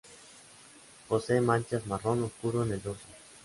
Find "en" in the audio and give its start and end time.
2.63-2.71